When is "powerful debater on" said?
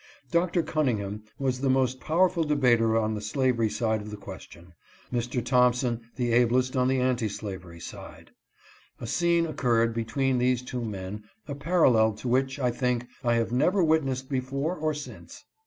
1.99-3.13